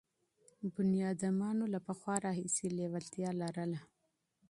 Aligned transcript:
انسانانو 0.67 1.65
له 1.73 1.79
پخوا 1.87 2.15
راهیسې 2.25 2.67
لېوالتیا 2.77 3.29
لرله. 3.41 3.79